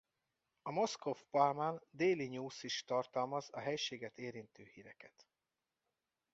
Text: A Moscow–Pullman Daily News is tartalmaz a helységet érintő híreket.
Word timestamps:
A 0.61 0.71
Moscow–Pullman 0.71 1.79
Daily 1.93 2.27
News 2.29 2.63
is 2.63 2.83
tartalmaz 2.85 3.49
a 3.51 3.59
helységet 3.59 4.17
érintő 4.17 4.63
híreket. 4.63 5.27